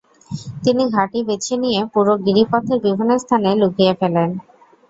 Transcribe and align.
তিনি 0.63 0.83
ঘাঁটি 0.95 1.19
বেছে 1.27 1.55
নিয়ে 1.63 1.79
পুরো 1.93 2.13
গিরিপথের 2.25 2.79
বিভিন্ন 2.85 3.11
স্থানে 3.23 3.49
লুকিয়ে 3.61 3.93
ফেলেন। 3.99 4.29